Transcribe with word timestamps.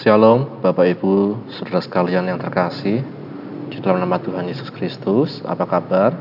Shalom 0.00 0.64
Bapak 0.64 0.96
Ibu, 0.96 1.44
Saudara 1.52 1.84
sekalian 1.84 2.24
yang 2.24 2.40
terkasih. 2.40 3.04
Di 3.68 3.84
dalam 3.84 4.00
nama 4.00 4.16
Tuhan 4.16 4.48
Yesus 4.48 4.72
Kristus, 4.72 5.44
apa 5.44 5.68
kabar? 5.68 6.16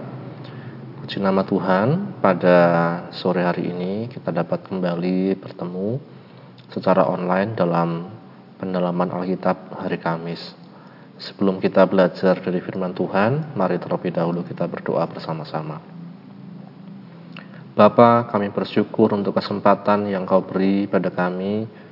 Puji 0.99 1.23
nama 1.23 1.47
Tuhan, 1.47 2.19
pada 2.19 2.59
sore 3.15 3.39
hari 3.39 3.71
ini 3.71 4.11
kita 4.11 4.35
dapat 4.35 4.67
kembali 4.67 5.39
bertemu 5.39 5.95
secara 6.75 7.07
online 7.07 7.55
dalam 7.55 8.11
pendalaman 8.59 9.15
Alkitab 9.15 9.71
hari 9.71 9.95
Kamis. 9.95 10.43
Sebelum 11.15 11.63
kita 11.63 11.87
belajar 11.87 12.35
dari 12.35 12.59
firman 12.59 12.91
Tuhan, 12.91 13.55
mari 13.55 13.79
terlebih 13.79 14.11
dahulu 14.11 14.43
kita 14.43 14.67
berdoa 14.67 15.07
bersama-sama. 15.07 15.79
Bapa, 17.79 18.27
kami 18.27 18.51
bersyukur 18.51 19.15
untuk 19.15 19.39
kesempatan 19.39 20.11
yang 20.11 20.27
kau 20.27 20.43
beri 20.43 20.83
pada 20.83 21.07
kami 21.07 21.87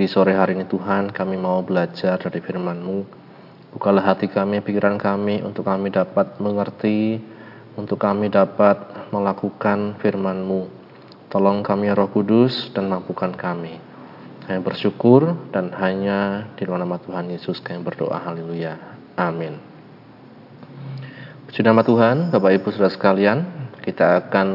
di 0.00 0.08
sore 0.08 0.32
hari 0.32 0.56
ini 0.56 0.64
Tuhan 0.64 1.12
kami 1.12 1.36
mau 1.36 1.60
belajar 1.60 2.16
dari 2.16 2.40
firman-Mu. 2.40 3.04
Bukalah 3.76 4.16
hati 4.16 4.32
kami, 4.32 4.64
pikiran 4.64 4.96
kami 4.96 5.44
untuk 5.44 5.68
kami 5.68 5.92
dapat 5.92 6.40
mengerti, 6.40 7.20
untuk 7.76 8.00
kami 8.00 8.32
dapat 8.32 8.80
melakukan 9.12 10.00
firman-Mu. 10.00 10.72
Tolong 11.28 11.60
kami 11.60 11.92
Roh 11.92 12.08
Kudus 12.08 12.72
dan 12.72 12.88
mampukan 12.88 13.36
kami. 13.36 13.76
Kami 14.48 14.60
bersyukur 14.64 15.52
dan 15.52 15.68
hanya 15.76 16.48
di 16.56 16.64
dalam 16.64 16.80
nama 16.80 16.96
Tuhan 16.96 17.36
Yesus 17.36 17.60
kami 17.60 17.84
berdoa. 17.84 18.24
Haleluya. 18.24 18.80
Amin. 19.20 19.60
Puji 21.44 21.60
nama 21.60 21.84
Tuhan, 21.84 22.32
Bapak 22.32 22.56
Ibu 22.56 22.72
Saudara 22.72 22.88
sekalian, 22.88 23.44
kita 23.84 24.16
akan 24.16 24.48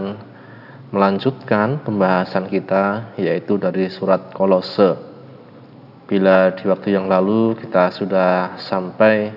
melanjutkan 0.90 1.86
pembahasan 1.86 2.50
kita 2.50 3.14
yaitu 3.22 3.62
dari 3.62 3.94
surat 3.94 4.34
Kolose 4.34 5.14
Bila 6.06 6.54
di 6.54 6.70
waktu 6.70 6.94
yang 6.94 7.10
lalu 7.10 7.58
kita 7.58 7.90
sudah 7.90 8.62
sampai 8.62 9.34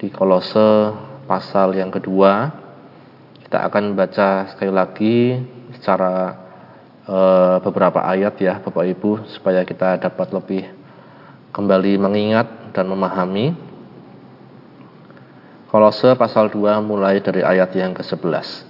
di 0.00 0.08
Kolose 0.08 0.96
pasal 1.28 1.76
yang 1.76 1.92
kedua, 1.92 2.48
kita 3.44 3.68
akan 3.68 3.92
baca 3.92 4.48
sekali 4.48 4.72
lagi 4.72 5.16
secara 5.76 6.40
e, 7.04 7.18
beberapa 7.60 8.00
ayat 8.00 8.32
ya 8.40 8.64
Bapak 8.64 8.80
Ibu 8.96 9.28
supaya 9.28 9.60
kita 9.60 10.00
dapat 10.00 10.32
lebih 10.32 10.64
kembali 11.52 11.92
mengingat 12.00 12.72
dan 12.72 12.88
memahami. 12.88 13.52
Kolose 15.68 16.16
pasal 16.16 16.48
2 16.48 16.80
mulai 16.80 17.20
dari 17.20 17.44
ayat 17.44 17.76
yang 17.76 17.92
ke-11. 17.92 18.64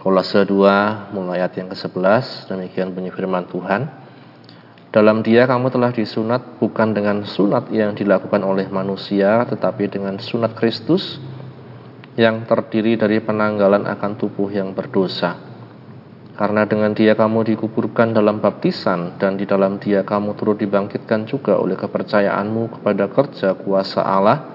Kolose 0.00 0.48
2 0.48 1.12
mulai 1.12 1.44
ayat 1.44 1.60
yang 1.60 1.68
ke-11 1.68 2.48
demikian 2.48 2.88
bunyi 2.96 3.12
firman 3.12 3.44
Tuhan. 3.52 4.03
Dalam 4.94 5.26
dia 5.26 5.42
kamu 5.42 5.74
telah 5.74 5.90
disunat 5.90 6.62
bukan 6.62 6.94
dengan 6.94 7.26
sunat 7.26 7.66
yang 7.74 7.98
dilakukan 7.98 8.38
oleh 8.46 8.70
manusia, 8.70 9.42
tetapi 9.42 9.90
dengan 9.90 10.22
sunat 10.22 10.54
Kristus 10.54 11.18
yang 12.14 12.46
terdiri 12.46 12.94
dari 12.94 13.18
penanggalan 13.18 13.90
akan 13.90 14.12
tubuh 14.14 14.54
yang 14.54 14.70
berdosa. 14.70 15.34
Karena 16.38 16.62
dengan 16.62 16.94
dia 16.94 17.18
kamu 17.18 17.42
dikuburkan 17.42 18.14
dalam 18.14 18.38
baptisan 18.38 19.18
dan 19.18 19.34
di 19.34 19.50
dalam 19.50 19.82
dia 19.82 20.06
kamu 20.06 20.38
turut 20.38 20.62
dibangkitkan 20.62 21.26
juga 21.26 21.58
oleh 21.58 21.74
kepercayaanmu 21.74 22.78
kepada 22.78 23.10
kerja 23.10 23.58
kuasa 23.58 23.98
Allah 23.98 24.46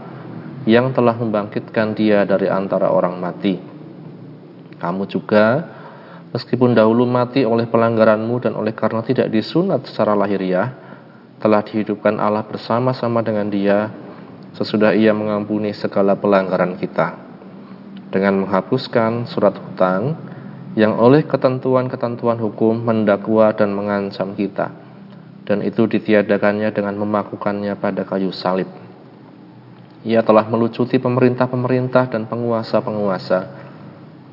yang 0.63 0.95
telah 0.95 1.19
membangkitkan 1.19 1.99
dia 1.99 2.23
dari 2.23 2.47
antara 2.47 2.87
orang 2.95 3.19
mati. 3.19 3.59
Kamu 4.79 5.03
juga 5.03 5.67
Meskipun 6.29 6.77
dahulu 6.77 7.09
mati 7.09 7.41
oleh 7.41 7.65
pelanggaranmu 7.65 8.37
dan 8.45 8.53
oleh 8.53 8.77
karena 8.77 9.01
tidak 9.01 9.33
disunat 9.33 9.81
secara 9.89 10.13
lahiriah, 10.13 10.69
telah 11.41 11.65
dihidupkan 11.65 12.21
Allah 12.21 12.45
bersama-sama 12.45 13.25
dengan 13.25 13.49
dia 13.49 13.89
sesudah 14.53 14.93
ia 14.93 15.09
mengampuni 15.09 15.73
segala 15.73 16.13
pelanggaran 16.13 16.77
kita. 16.77 17.17
Dengan 18.13 18.45
menghapuskan 18.45 19.25
surat 19.25 19.57
hutang 19.57 20.17
yang 20.77 20.97
oleh 21.01 21.25
ketentuan-ketentuan 21.25 22.37
hukum 22.37 22.77
mendakwa 22.77 23.49
dan 23.57 23.73
mengancam 23.73 24.37
kita. 24.37 24.69
Dan 25.49 25.65
itu 25.65 25.89
ditiadakannya 25.89 26.69
dengan 26.69 26.93
memakukannya 26.93 27.73
pada 27.81 28.05
kayu 28.05 28.29
salib. 28.29 28.69
Ia 30.05 30.21
telah 30.21 30.45
melucuti 30.45 31.01
pemerintah-pemerintah 31.01 32.13
dan 32.13 32.29
penguasa-penguasa 32.29 33.68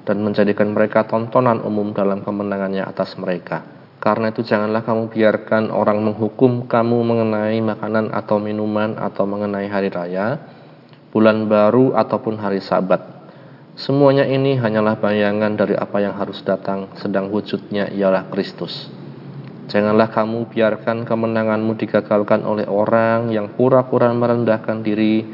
dan 0.07 0.23
menjadikan 0.23 0.71
mereka 0.71 1.05
tontonan 1.05 1.61
umum 1.67 1.91
dalam 1.91 2.23
kemenangannya 2.23 2.87
atas 2.87 3.19
mereka. 3.19 3.67
Karena 3.99 4.31
itu 4.31 4.47
janganlah 4.47 4.87
kamu 4.87 5.11
biarkan 5.11 5.75
orang 5.75 5.99
menghukum 5.99 6.71
kamu 6.71 7.03
mengenai 7.03 7.59
makanan 7.59 8.15
atau 8.15 8.39
minuman 8.39 8.95
atau 8.95 9.27
mengenai 9.27 9.67
hari 9.67 9.91
raya, 9.91 10.39
bulan 11.11 11.51
baru 11.51 11.91
ataupun 11.99 12.39
hari 12.39 12.63
sabat. 12.63 13.03
Semuanya 13.75 14.25
ini 14.25 14.57
hanyalah 14.57 15.03
bayangan 15.03 15.59
dari 15.59 15.75
apa 15.75 15.99
yang 15.99 16.15
harus 16.15 16.39
datang, 16.47 16.95
sedang 17.03 17.29
wujudnya 17.35 17.91
ialah 17.91 18.31
Kristus. 18.31 18.89
Janganlah 19.67 20.15
kamu 20.15 20.55
biarkan 20.55 21.03
kemenanganmu 21.03 21.75
digagalkan 21.75 22.47
oleh 22.47 22.71
orang 22.71 23.35
yang 23.35 23.59
pura-pura 23.59 24.15
merendahkan 24.15 24.87
diri 24.87 25.27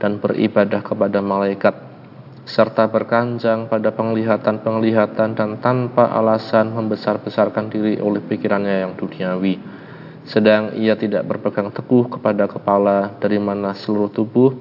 dan 0.00 0.16
beribadah 0.16 0.80
kepada 0.80 1.20
malaikat 1.20 1.93
serta 2.44 2.84
berkanjang 2.92 3.72
pada 3.72 3.92
penglihatan-penglihatan 3.96 5.32
dan 5.32 5.50
tanpa 5.64 6.12
alasan 6.12 6.76
membesar-besarkan 6.76 7.72
diri 7.72 7.96
oleh 8.00 8.20
pikirannya 8.20 8.84
yang 8.84 8.92
duniawi. 8.96 9.56
Sedang 10.28 10.76
ia 10.76 10.96
tidak 10.96 11.24
berpegang 11.28 11.72
teguh 11.72 12.08
kepada 12.16 12.48
kepala 12.48 13.16
dari 13.20 13.36
mana 13.40 13.76
seluruh 13.76 14.08
tubuh 14.12 14.52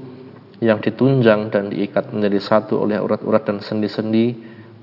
yang 0.63 0.79
ditunjang 0.79 1.51
dan 1.51 1.71
diikat 1.71 2.11
menjadi 2.16 2.39
satu 2.39 2.79
oleh 2.79 2.99
urat-urat 2.99 3.44
dan 3.44 3.59
sendi-sendi 3.59 4.35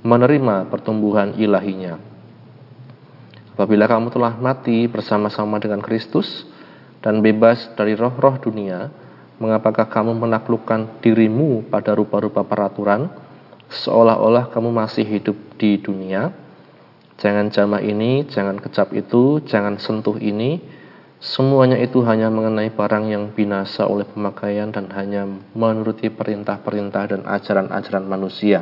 menerima 0.05 0.69
pertumbuhan 0.69 1.37
ilahinya. 1.37 1.97
Apabila 3.57 3.85
kamu 3.85 4.09
telah 4.09 4.41
mati 4.41 4.89
bersama-sama 4.89 5.61
dengan 5.61 5.85
Kristus 5.85 6.49
dan 7.05 7.21
bebas 7.21 7.73
dari 7.77 7.93
roh-roh 7.93 8.41
dunia, 8.41 8.89
Mengapakah 9.41 9.89
kamu 9.89 10.21
menaklukkan 10.21 11.01
dirimu 11.01 11.65
pada 11.73 11.97
rupa-rupa 11.97 12.45
peraturan, 12.45 13.09
seolah-olah 13.73 14.53
kamu 14.53 14.69
masih 14.69 15.09
hidup 15.09 15.57
di 15.57 15.81
dunia? 15.81 16.29
Jangan 17.17 17.49
jamah 17.49 17.81
ini, 17.81 18.29
jangan 18.29 18.61
kecap 18.61 18.93
itu, 18.93 19.41
jangan 19.49 19.81
sentuh 19.81 20.21
ini. 20.21 20.61
Semuanya 21.25 21.81
itu 21.81 22.05
hanya 22.05 22.29
mengenai 22.29 22.69
barang 22.69 23.05
yang 23.09 23.33
binasa 23.33 23.89
oleh 23.89 24.05
pemakaian 24.05 24.69
dan 24.69 24.93
hanya 24.93 25.25
menuruti 25.57 26.13
perintah-perintah 26.13 27.05
dan 27.09 27.25
ajaran-ajaran 27.25 28.05
manusia. 28.05 28.61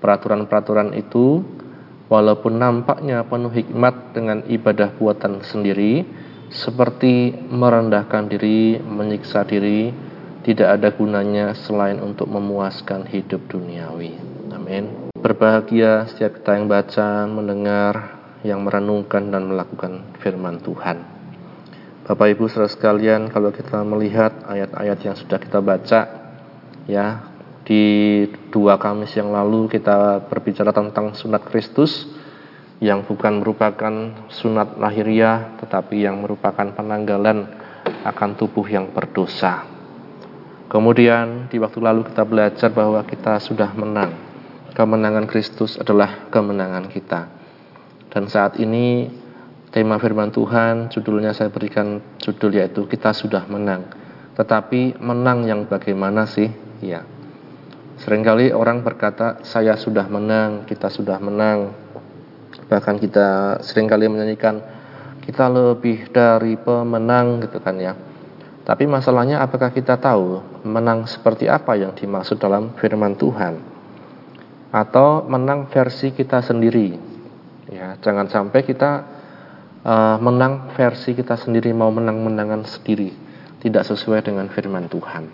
Peraturan-peraturan 0.00 0.92
itu, 0.92 1.40
walaupun 2.12 2.60
nampaknya 2.60 3.24
penuh 3.24 3.52
hikmat 3.52 4.12
dengan 4.12 4.44
ibadah 4.44 4.92
buatan 4.96 5.40
sendiri, 5.40 6.04
seperti 6.50 7.30
merendahkan 7.48 8.26
diri, 8.26 8.76
menyiksa 8.82 9.46
diri, 9.46 9.94
tidak 10.42 10.68
ada 10.76 10.88
gunanya 10.90 11.54
selain 11.54 12.02
untuk 12.02 12.26
memuaskan 12.26 13.06
hidup 13.06 13.46
duniawi. 13.46 14.18
Amin. 14.50 15.10
Berbahagia 15.14 16.10
setiap 16.10 16.42
kita 16.42 16.58
yang 16.58 16.66
baca, 16.66 17.24
mendengar, 17.30 17.94
yang 18.42 18.66
merenungkan 18.66 19.30
dan 19.30 19.46
melakukan 19.46 20.16
firman 20.18 20.58
Tuhan. 20.58 21.06
Bapak 22.10 22.26
Ibu 22.34 22.50
saudara 22.50 22.66
sekalian, 22.66 23.30
kalau 23.30 23.54
kita 23.54 23.86
melihat 23.86 24.42
ayat-ayat 24.48 24.98
yang 25.06 25.14
sudah 25.14 25.38
kita 25.38 25.62
baca, 25.62 26.00
ya 26.90 27.30
di 27.62 27.84
dua 28.50 28.80
Kamis 28.82 29.14
yang 29.14 29.30
lalu 29.30 29.70
kita 29.70 30.26
berbicara 30.26 30.74
tentang 30.74 31.14
sunat 31.14 31.46
Kristus, 31.46 32.08
yang 32.80 33.04
bukan 33.04 33.44
merupakan 33.44 34.24
sunat 34.32 34.80
lahiriah 34.80 35.60
tetapi 35.60 36.00
yang 36.08 36.24
merupakan 36.24 36.64
penanggalan 36.72 37.44
akan 38.08 38.30
tubuh 38.40 38.64
yang 38.64 38.88
berdosa. 38.88 39.68
Kemudian 40.72 41.52
di 41.52 41.60
waktu 41.60 41.76
lalu 41.82 42.08
kita 42.08 42.24
belajar 42.24 42.70
bahwa 42.72 43.04
kita 43.04 43.36
sudah 43.36 43.76
menang. 43.76 44.16
Kemenangan 44.72 45.28
Kristus 45.28 45.76
adalah 45.76 46.30
kemenangan 46.32 46.88
kita. 46.88 47.28
Dan 48.08 48.30
saat 48.32 48.56
ini 48.56 49.10
tema 49.74 50.00
firman 50.00 50.32
Tuhan 50.32 50.88
judulnya 50.88 51.36
saya 51.36 51.52
berikan 51.52 52.00
judul 52.16 52.56
yaitu 52.56 52.88
kita 52.88 53.12
sudah 53.12 53.44
menang. 53.50 53.92
Tetapi 54.38 54.96
menang 55.02 55.44
yang 55.44 55.68
bagaimana 55.68 56.24
sih? 56.24 56.48
Ya. 56.80 57.04
Seringkali 58.00 58.56
orang 58.56 58.80
berkata 58.80 59.44
saya 59.44 59.76
sudah 59.76 60.08
menang, 60.08 60.64
kita 60.64 60.88
sudah 60.88 61.20
menang, 61.20 61.76
bahkan 62.70 62.98
kita 62.98 63.58
sering 63.66 63.90
kali 63.90 64.06
menyanyikan 64.06 64.62
kita 65.20 65.46
lebih 65.46 66.10
dari 66.10 66.58
pemenang 66.58 67.44
gitu 67.44 67.58
kan 67.62 67.76
ya. 67.78 67.94
Tapi 68.66 68.86
masalahnya 68.86 69.42
apakah 69.42 69.74
kita 69.74 69.98
tahu 69.98 70.42
menang 70.62 71.08
seperti 71.08 71.50
apa 71.50 71.74
yang 71.74 71.96
dimaksud 71.96 72.38
dalam 72.38 72.76
firman 72.78 73.18
Tuhan? 73.18 73.58
Atau 74.70 75.26
menang 75.26 75.66
versi 75.70 76.14
kita 76.14 76.38
sendiri? 76.42 76.94
Ya 77.70 77.98
jangan 77.98 78.30
sampai 78.30 78.62
kita 78.62 79.06
uh, 79.82 80.16
menang 80.22 80.74
versi 80.74 81.14
kita 81.14 81.34
sendiri 81.38 81.74
mau 81.74 81.90
menang-menangan 81.90 82.66
sendiri, 82.66 83.10
tidak 83.62 83.86
sesuai 83.86 84.26
dengan 84.26 84.46
firman 84.50 84.86
Tuhan. 84.86 85.30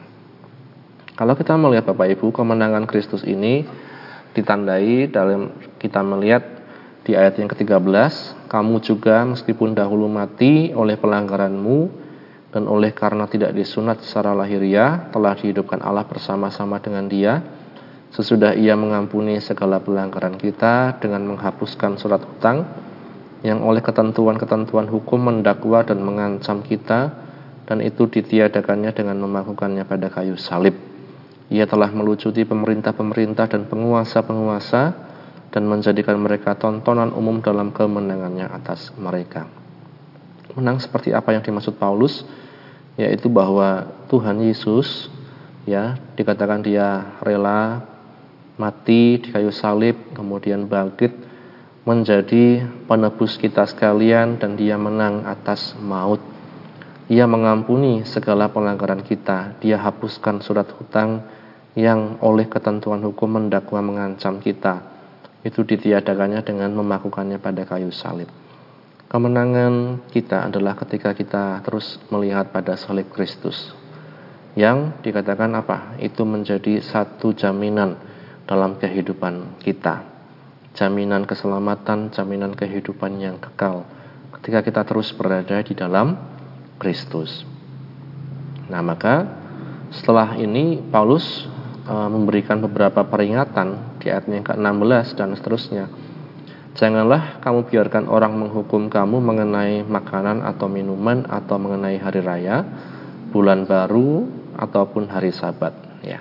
Kalau 1.16 1.32
kita 1.32 1.56
melihat 1.56 1.88
Bapak 1.88 2.12
Ibu, 2.12 2.28
kemenangan 2.28 2.84
Kristus 2.84 3.24
ini 3.24 3.64
ditandai 4.36 5.08
dalam 5.08 5.56
kita 5.80 6.04
melihat 6.04 6.55
di 7.06 7.14
ayat 7.14 7.38
yang 7.38 7.46
ke-13, 7.46 8.50
kamu 8.50 8.82
juga 8.82 9.22
meskipun 9.22 9.78
dahulu 9.78 10.10
mati 10.10 10.74
oleh 10.74 10.98
pelanggaranmu 10.98 11.78
dan 12.50 12.66
oleh 12.66 12.90
karena 12.90 13.30
tidak 13.30 13.54
disunat 13.54 14.02
secara 14.02 14.34
lahiriah 14.34 15.14
telah 15.14 15.38
dihidupkan 15.38 15.86
Allah 15.86 16.02
bersama-sama 16.02 16.82
dengan 16.82 17.06
Dia 17.06 17.46
sesudah 18.10 18.58
Ia 18.58 18.74
mengampuni 18.74 19.38
segala 19.38 19.78
pelanggaran 19.78 20.34
kita 20.34 20.98
dengan 20.98 21.30
menghapuskan 21.30 21.94
surat 21.94 22.26
hutang 22.26 22.66
yang 23.46 23.62
oleh 23.62 23.86
ketentuan-ketentuan 23.86 24.90
hukum 24.90 25.30
mendakwa 25.30 25.86
dan 25.86 26.02
mengancam 26.02 26.66
kita 26.66 27.14
dan 27.70 27.78
itu 27.86 28.10
ditiadakannya 28.10 28.90
dengan 28.90 29.22
memakukannya 29.22 29.86
pada 29.86 30.10
kayu 30.10 30.34
salib. 30.34 30.74
Ia 31.54 31.70
telah 31.70 31.94
melucuti 31.94 32.42
pemerintah-pemerintah 32.42 33.46
dan 33.46 33.70
penguasa-penguasa 33.70 35.05
dan 35.50 35.66
menjadikan 35.66 36.18
mereka 36.18 36.54
tontonan 36.58 37.14
umum 37.14 37.42
dalam 37.42 37.70
kemenangannya 37.70 38.50
atas 38.50 38.92
mereka. 38.96 39.46
Menang 40.56 40.80
seperti 40.80 41.12
apa 41.12 41.36
yang 41.36 41.44
dimaksud 41.44 41.76
Paulus? 41.76 42.24
Yaitu 42.96 43.28
bahwa 43.28 43.84
Tuhan 44.08 44.40
Yesus 44.40 45.12
ya 45.68 46.00
dikatakan 46.16 46.64
dia 46.64 47.18
rela 47.20 47.84
mati 48.56 49.20
di 49.20 49.28
kayu 49.28 49.52
salib 49.52 50.16
kemudian 50.16 50.64
bangkit 50.64 51.12
menjadi 51.86 52.66
penebus 52.88 53.36
kita 53.36 53.68
sekalian 53.68 54.40
dan 54.40 54.56
dia 54.56 54.74
menang 54.80 55.22
atas 55.28 55.76
maut. 55.78 56.18
Ia 57.06 57.30
mengampuni 57.30 58.02
segala 58.02 58.50
pelanggaran 58.50 59.06
kita. 59.06 59.54
Dia 59.62 59.78
hapuskan 59.78 60.42
surat 60.42 60.66
hutang 60.74 61.22
yang 61.78 62.18
oleh 62.18 62.50
ketentuan 62.50 63.04
hukum 63.06 63.38
mendakwa 63.38 63.78
mengancam 63.78 64.42
kita. 64.42 64.95
Itu 65.46 65.62
ditiadakannya 65.62 66.42
dengan 66.42 66.74
memakukannya 66.74 67.38
pada 67.38 67.62
kayu 67.62 67.94
salib. 67.94 68.26
Kemenangan 69.06 70.02
kita 70.10 70.50
adalah 70.50 70.74
ketika 70.74 71.14
kita 71.14 71.62
terus 71.62 72.02
melihat 72.10 72.50
pada 72.50 72.74
salib 72.74 73.06
Kristus. 73.14 73.70
Yang 74.58 74.98
dikatakan 75.06 75.54
apa? 75.54 75.94
Itu 76.02 76.26
menjadi 76.26 76.82
satu 76.82 77.30
jaminan 77.30 77.94
dalam 78.50 78.74
kehidupan 78.82 79.62
kita 79.62 80.16
jaminan 80.76 81.24
keselamatan, 81.24 82.12
jaminan 82.12 82.52
kehidupan 82.52 83.16
yang 83.18 83.40
kekal 83.40 83.88
ketika 84.38 84.60
kita 84.60 84.80
terus 84.84 85.10
berada 85.16 85.64
di 85.64 85.72
dalam 85.72 86.14
Kristus. 86.76 87.48
Nah, 88.68 88.84
maka 88.84 89.24
setelah 89.90 90.36
ini 90.36 90.78
Paulus 90.92 91.48
e, 91.86 91.94
memberikan 92.10 92.58
beberapa 92.58 93.06
peringatan 93.06 93.98
di 94.02 94.10
ayat 94.10 94.26
yang 94.26 94.44
ke-16 94.44 95.06
dan 95.14 95.32
seterusnya. 95.38 95.86
Janganlah 96.76 97.40
kamu 97.40 97.72
biarkan 97.72 98.04
orang 98.10 98.36
menghukum 98.36 98.92
kamu 98.92 99.16
mengenai 99.22 99.80
makanan 99.86 100.44
atau 100.44 100.68
minuman 100.68 101.24
atau 101.24 101.56
mengenai 101.56 101.96
hari 101.96 102.20
raya, 102.20 102.66
bulan 103.32 103.64
baru 103.64 104.28
ataupun 104.60 105.08
hari 105.08 105.32
Sabat, 105.32 105.72
ya. 106.04 106.20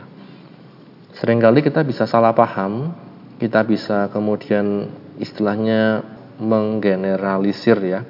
Seringkali 1.16 1.64
kita 1.64 1.84
bisa 1.84 2.08
salah 2.08 2.32
paham 2.32 2.92
kita 3.36 3.68
bisa 3.68 4.08
kemudian 4.16 4.88
istilahnya 5.20 6.04
menggeneralisir 6.40 7.80
ya. 7.84 8.02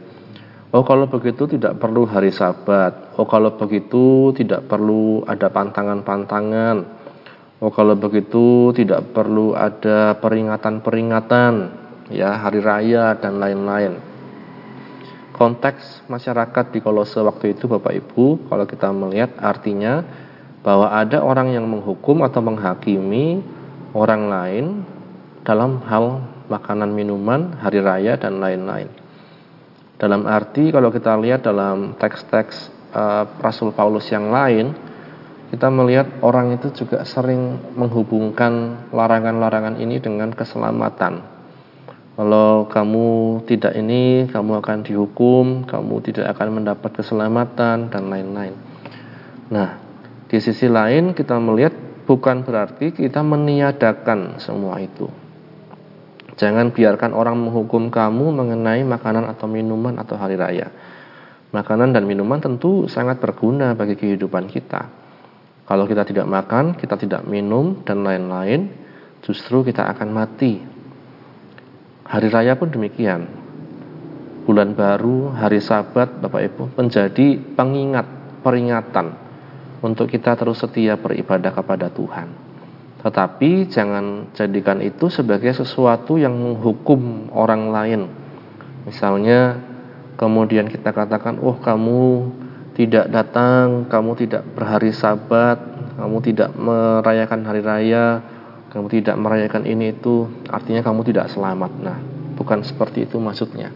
Oh 0.70 0.84
kalau 0.84 1.08
begitu 1.08 1.48
tidak 1.48 1.80
perlu 1.80 2.04
hari 2.06 2.36
sabat. 2.36 3.16
Oh 3.16 3.26
kalau 3.26 3.56
begitu 3.56 4.36
tidak 4.36 4.68
perlu 4.68 5.24
ada 5.24 5.48
pantangan-pantangan. 5.50 6.95
Oh 7.64 7.72
kalau 7.72 7.96
begitu 7.96 8.76
tidak 8.76 9.16
perlu 9.16 9.56
ada 9.56 10.20
peringatan-peringatan 10.20 11.54
ya 12.12 12.36
hari 12.36 12.60
raya 12.60 13.16
dan 13.16 13.40
lain-lain. 13.40 13.96
Konteks 15.32 16.08
masyarakat 16.12 16.76
di 16.76 16.80
Kolose 16.84 17.20
waktu 17.24 17.56
itu 17.56 17.72
Bapak 17.72 17.96
Ibu 17.96 18.52
kalau 18.52 18.68
kita 18.68 18.92
melihat 18.92 19.40
artinya 19.40 20.04
bahwa 20.68 20.92
ada 20.92 21.24
orang 21.24 21.56
yang 21.56 21.64
menghukum 21.68 22.28
atau 22.28 22.44
menghakimi 22.44 23.40
orang 23.96 24.28
lain 24.28 24.66
dalam 25.48 25.80
hal 25.88 26.28
makanan 26.52 26.92
minuman, 26.92 27.56
hari 27.64 27.80
raya 27.80 28.20
dan 28.20 28.44
lain-lain. 28.44 28.92
Dalam 29.96 30.28
arti 30.28 30.76
kalau 30.76 30.92
kita 30.92 31.16
lihat 31.16 31.48
dalam 31.48 31.96
teks-teks 31.96 32.68
uh, 32.92 33.24
Rasul 33.40 33.72
Paulus 33.72 34.12
yang 34.12 34.28
lain, 34.28 34.76
kita 35.54 35.70
melihat 35.70 36.08
orang 36.26 36.58
itu 36.58 36.74
juga 36.74 37.06
sering 37.06 37.74
menghubungkan 37.78 38.86
larangan-larangan 38.90 39.78
ini 39.78 40.02
dengan 40.02 40.34
keselamatan. 40.34 41.22
Kalau 42.16 42.72
kamu 42.72 43.44
tidak 43.44 43.76
ini, 43.76 44.26
kamu 44.32 44.64
akan 44.64 44.88
dihukum, 44.88 45.68
kamu 45.68 45.96
tidak 46.00 46.32
akan 46.32 46.64
mendapat 46.64 47.04
keselamatan 47.04 47.92
dan 47.92 48.04
lain-lain. 48.08 48.56
Nah, 49.52 49.78
di 50.32 50.40
sisi 50.40 50.72
lain 50.72 51.12
kita 51.12 51.36
melihat 51.38 51.76
bukan 52.08 52.48
berarti 52.48 52.96
kita 52.96 53.20
meniadakan 53.20 54.40
semua 54.40 54.80
itu. 54.80 55.12
Jangan 56.36 56.72
biarkan 56.72 57.12
orang 57.16 57.36
menghukum 57.36 57.92
kamu 57.92 58.32
mengenai 58.32 58.84
makanan 58.84 59.30
atau 59.30 59.48
minuman 59.48 59.96
atau 60.00 60.16
hari 60.16 60.36
raya. 60.36 60.72
Makanan 61.52 61.96
dan 61.96 62.04
minuman 62.04 62.44
tentu 62.44 62.92
sangat 62.92 63.24
berguna 63.24 63.76
bagi 63.76 63.96
kehidupan 63.96 64.52
kita. 64.52 65.05
Kalau 65.66 65.90
kita 65.90 66.06
tidak 66.06 66.30
makan, 66.30 66.78
kita 66.78 66.94
tidak 66.94 67.26
minum, 67.26 67.82
dan 67.82 68.06
lain-lain, 68.06 68.70
justru 69.26 69.66
kita 69.66 69.82
akan 69.90 70.10
mati. 70.14 70.62
Hari 72.06 72.30
raya 72.30 72.54
pun 72.54 72.70
demikian. 72.70 73.26
Bulan 74.46 74.78
baru, 74.78 75.34
hari 75.34 75.58
sabat, 75.58 76.22
Bapak 76.22 76.42
Ibu, 76.54 76.64
menjadi 76.78 77.42
pengingat, 77.58 78.06
peringatan 78.46 79.18
untuk 79.82 80.06
kita 80.06 80.38
terus 80.38 80.62
setia 80.62 81.02
beribadah 81.02 81.50
kepada 81.50 81.90
Tuhan. 81.90 82.30
Tetapi 83.02 83.66
jangan 83.66 84.30
jadikan 84.38 84.86
itu 84.86 85.10
sebagai 85.10 85.50
sesuatu 85.50 86.22
yang 86.22 86.38
menghukum 86.38 87.34
orang 87.34 87.74
lain. 87.74 88.02
Misalnya 88.86 89.58
kemudian 90.14 90.70
kita 90.70 90.94
katakan, 90.94 91.42
"Oh, 91.42 91.58
kamu 91.58 92.30
tidak 92.76 93.08
datang, 93.08 93.88
kamu 93.88 94.12
tidak 94.20 94.44
berhari 94.52 94.92
Sabat, 94.92 95.58
kamu 95.96 96.18
tidak 96.20 96.52
merayakan 96.60 97.42
hari 97.48 97.64
raya, 97.64 98.20
kamu 98.70 98.92
tidak 98.92 99.16
merayakan 99.16 99.64
ini 99.64 99.96
itu, 99.96 100.28
artinya 100.52 100.84
kamu 100.84 101.08
tidak 101.08 101.32
selamat." 101.32 101.72
Nah, 101.80 101.98
bukan 102.36 102.68
seperti 102.68 103.08
itu 103.08 103.16
maksudnya. 103.18 103.72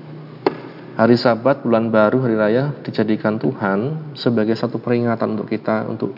Hari 1.00 1.16
Sabat, 1.16 1.64
bulan 1.64 1.88
baru, 1.88 2.28
hari 2.28 2.36
raya 2.36 2.76
dijadikan 2.84 3.40
Tuhan 3.40 4.12
sebagai 4.20 4.60
satu 4.60 4.84
peringatan 4.84 5.40
untuk 5.40 5.48
kita 5.48 5.88
untuk 5.88 6.12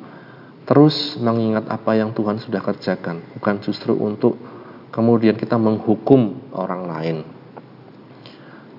terus 0.65 1.21
mengingat 1.21 1.69
apa 1.69 1.93
yang 1.93 2.17
Tuhan 2.17 2.41
sudah 2.41 2.65
kerjakan, 2.65 3.37
bukan 3.37 3.61
justru 3.61 3.93
untuk 3.93 4.41
kemudian 4.89 5.37
kita 5.37 5.61
menghukum 5.61 6.49
orang 6.57 6.81
lain. 6.89 7.17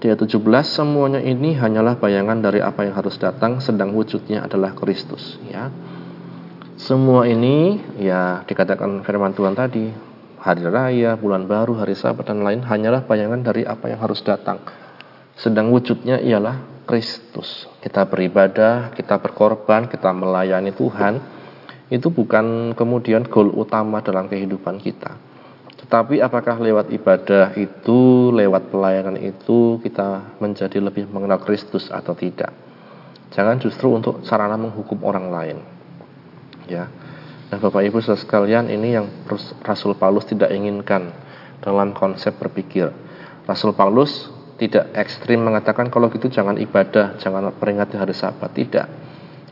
Di 0.03 0.11
ayat 0.11 0.19
17, 0.27 0.43
semuanya 0.67 1.23
ini 1.23 1.55
hanyalah 1.55 1.95
bayangan 1.95 2.43
dari 2.43 2.59
apa 2.59 2.83
yang 2.83 2.99
harus 2.99 3.15
datang, 3.23 3.63
sedang 3.63 3.95
wujudnya 3.95 4.51
adalah 4.51 4.75
Kristus. 4.75 5.39
Ya, 5.47 5.71
semua 6.75 7.31
ini 7.31 7.79
ya 8.03 8.43
dikatakan 8.43 9.07
firman 9.07 9.31
Tuhan 9.31 9.55
tadi, 9.55 9.95
hari 10.43 10.67
raya, 10.67 11.15
bulan 11.15 11.47
baru, 11.47 11.79
hari 11.79 11.95
sabat 11.95 12.27
dan 12.27 12.43
lain 12.43 12.67
hanyalah 12.67 13.07
bayangan 13.07 13.47
dari 13.47 13.63
apa 13.63 13.95
yang 13.95 14.03
harus 14.03 14.19
datang. 14.27 14.59
Sedang 15.39 15.71
wujudnya 15.71 16.19
ialah 16.19 16.83
Kristus. 16.83 17.71
Kita 17.79 18.03
beribadah, 18.03 18.91
kita 18.99 19.23
berkorban, 19.23 19.87
kita 19.87 20.11
melayani 20.11 20.75
Tuhan 20.75 21.23
itu 21.95 22.11
bukan 22.11 22.75
kemudian 22.75 23.23
goal 23.31 23.55
utama 23.55 24.03
dalam 24.03 24.27
kehidupan 24.27 24.83
kita. 24.83 25.32
Tetapi 25.93 26.25
apakah 26.25 26.57
lewat 26.57 26.89
ibadah 26.89 27.53
itu, 27.53 28.33
lewat 28.33 28.73
pelayanan 28.73 29.21
itu 29.21 29.77
kita 29.85 30.41
menjadi 30.41 30.81
lebih 30.81 31.05
mengenal 31.13 31.37
Kristus 31.45 31.93
atau 31.93 32.17
tidak? 32.17 32.49
Jangan 33.37 33.61
justru 33.61 33.93
untuk 33.93 34.25
sarana 34.25 34.57
menghukum 34.57 35.05
orang 35.05 35.29
lain. 35.29 35.59
Ya. 36.65 36.89
Nah, 37.53 37.61
Bapak 37.61 37.85
Ibu 37.85 38.01
sekalian, 38.01 38.73
ini 38.73 38.97
yang 38.97 39.05
Rasul 39.61 39.93
Paulus 40.01 40.25
tidak 40.25 40.49
inginkan 40.57 41.13
dalam 41.61 41.93
konsep 41.93 42.41
berpikir. 42.41 42.89
Rasul 43.45 43.77
Paulus 43.77 44.33
tidak 44.57 44.97
ekstrim 44.97 45.45
mengatakan 45.45 45.93
kalau 45.93 46.09
gitu 46.09 46.33
jangan 46.33 46.57
ibadah, 46.57 47.21
jangan 47.21 47.53
peringati 47.53 48.01
hari 48.01 48.17
Sabat, 48.17 48.57
tidak 48.57 48.89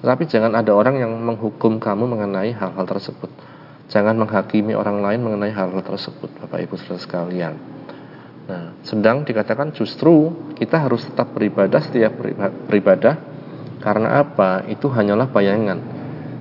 tapi 0.00 0.24
jangan 0.24 0.56
ada 0.56 0.72
orang 0.72 0.96
yang 0.96 1.12
menghukum 1.12 1.76
kamu 1.76 2.08
mengenai 2.08 2.56
hal-hal 2.56 2.88
tersebut. 2.88 3.28
Jangan 3.90 4.14
menghakimi 4.14 4.72
orang 4.78 5.02
lain 5.02 5.20
mengenai 5.26 5.50
hal-hal 5.50 5.82
tersebut, 5.82 6.30
Bapak 6.38 6.62
Ibu 6.62 6.78
Saudara 6.78 7.02
sekalian. 7.02 7.54
Nah, 8.46 8.78
sedang 8.86 9.26
dikatakan 9.26 9.74
justru 9.74 10.30
kita 10.54 10.78
harus 10.78 11.06
tetap 11.06 11.34
beribadah 11.34 11.82
setiap 11.82 12.14
beribadah 12.70 13.18
karena 13.82 14.22
apa? 14.22 14.62
Itu 14.70 14.86
hanyalah 14.90 15.30
bayangan. 15.34 15.78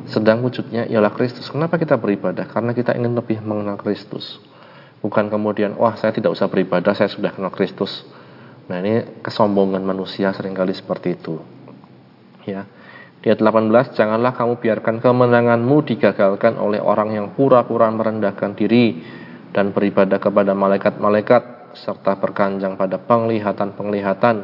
Sedang 0.09 0.41
wujudnya 0.45 0.89
ialah 0.89 1.13
Kristus. 1.13 1.49
Kenapa 1.49 1.77
kita 1.77 1.97
beribadah? 1.97 2.49
Karena 2.49 2.73
kita 2.73 2.97
ingin 2.97 3.13
lebih 3.13 3.41
mengenal 3.45 3.77
Kristus. 3.77 4.41
Bukan 4.99 5.29
kemudian, 5.31 5.77
wah 5.77 5.95
saya 5.95 6.11
tidak 6.11 6.33
usah 6.33 6.49
beribadah, 6.49 6.91
saya 6.97 7.07
sudah 7.07 7.31
kenal 7.31 7.53
Kristus. 7.53 8.03
Nah 8.69 8.77
ini 8.83 9.21
kesombongan 9.25 9.81
manusia 9.81 10.29
sering 10.35 10.53
kali 10.53 10.75
seperti 10.75 11.17
itu. 11.17 11.39
Ya. 12.45 12.65
Ayat 13.19 13.43
18, 13.43 13.99
janganlah 13.99 14.31
kamu 14.31 14.63
biarkan 14.63 15.03
kemenanganmu 15.03 15.83
digagalkan 15.83 16.55
oleh 16.55 16.79
orang 16.79 17.11
yang 17.11 17.27
pura-pura 17.35 17.91
merendahkan 17.91 18.55
diri 18.55 19.03
dan 19.51 19.75
beribadah 19.75 20.23
kepada 20.23 20.55
malaikat-malaikat 20.55 21.75
serta 21.75 22.15
berkanjang 22.15 22.79
pada 22.79 22.95
penglihatan-penglihatan 22.95 24.37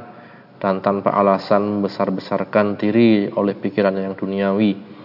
dan 0.60 0.75
tanpa 0.84 1.15
alasan 1.15 1.79
membesar-besarkan 1.79 2.75
diri 2.75 3.32
oleh 3.32 3.55
pikirannya 3.55 4.12
yang 4.12 4.15
duniawi 4.20 4.96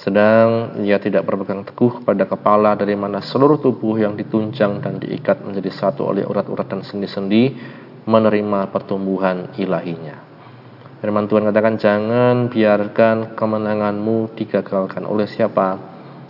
sedang 0.00 0.80
ia 0.80 0.96
tidak 0.96 1.28
berpegang 1.28 1.60
teguh 1.60 2.00
pada 2.00 2.24
kepala 2.24 2.72
dari 2.72 2.96
mana 2.96 3.20
seluruh 3.20 3.60
tubuh 3.60 4.00
yang 4.00 4.16
ditunjang 4.16 4.80
dan 4.80 4.96
diikat 4.96 5.44
menjadi 5.44 5.68
satu 5.68 6.08
oleh 6.08 6.24
urat-urat 6.24 6.72
dan 6.72 6.80
sendi-sendi 6.80 7.52
menerima 8.08 8.72
pertumbuhan 8.72 9.52
ilahinya. 9.60 10.29
Firman 11.00 11.32
Tuhan 11.32 11.48
katakan 11.48 11.80
jangan 11.80 12.52
biarkan 12.52 13.32
kemenanganmu 13.32 14.36
digagalkan 14.36 15.08
oleh 15.08 15.24
siapa? 15.24 15.80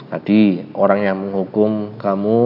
Tadi 0.07 0.63
orang 0.79 1.03
yang 1.03 1.19
menghukum 1.19 1.99
kamu 1.99 2.41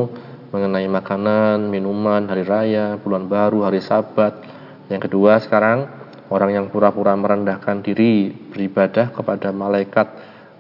mengenai 0.49 0.89
makanan, 0.89 1.69
minuman, 1.69 2.25
hari 2.25 2.49
raya, 2.49 2.97
bulan 2.97 3.29
baru, 3.29 3.69
hari 3.69 3.85
sabat. 3.85 4.41
Yang 4.89 5.13
kedua 5.13 5.37
sekarang 5.37 5.85
orang 6.33 6.57
yang 6.57 6.67
pura-pura 6.73 7.13
merendahkan 7.13 7.85
diri 7.85 8.33
beribadah 8.33 9.13
kepada 9.13 9.53
malaikat 9.53 10.09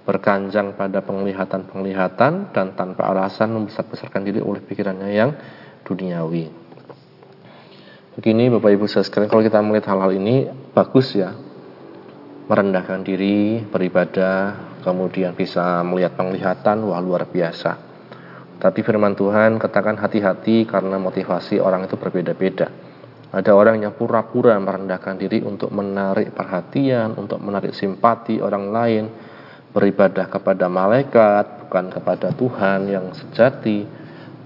berkanjang 0.04 0.76
pada 0.76 1.00
penglihatan-penglihatan 1.00 2.52
dan 2.52 2.66
tanpa 2.76 3.08
alasan 3.08 3.56
membesar-besarkan 3.56 4.20
diri 4.20 4.44
oleh 4.44 4.60
pikirannya 4.60 5.08
yang 5.16 5.32
duniawi. 5.80 6.44
Begini 8.20 8.52
Bapak 8.52 8.68
Ibu 8.68 8.84
saya 8.84 9.08
sekalian 9.08 9.32
kalau 9.32 9.40
kita 9.40 9.64
melihat 9.64 9.96
hal-hal 9.96 10.12
ini 10.12 10.44
bagus 10.76 11.16
ya 11.16 11.43
merendahkan 12.44 13.00
diri, 13.00 13.64
beribadah, 13.64 14.76
kemudian 14.84 15.32
bisa 15.32 15.80
melihat 15.80 16.12
penglihatan, 16.12 16.84
wah 16.84 17.00
luar 17.00 17.24
biasa. 17.24 17.72
Tapi 18.60 18.80
firman 18.84 19.16
Tuhan 19.16 19.56
katakan 19.56 19.96
hati-hati 19.96 20.68
karena 20.68 21.00
motivasi 21.00 21.60
orang 21.60 21.88
itu 21.88 21.96
berbeda-beda. 21.96 22.68
Ada 23.34 23.50
orang 23.50 23.82
yang 23.82 23.98
pura-pura 23.98 24.54
merendahkan 24.60 25.18
diri 25.18 25.42
untuk 25.42 25.74
menarik 25.74 26.30
perhatian, 26.36 27.18
untuk 27.18 27.42
menarik 27.42 27.74
simpati 27.74 28.38
orang 28.38 28.70
lain, 28.70 29.04
beribadah 29.74 30.30
kepada 30.30 30.70
malaikat, 30.70 31.66
bukan 31.66 31.90
kepada 31.90 32.30
Tuhan 32.30 32.86
yang 32.86 33.10
sejati, 33.10 33.82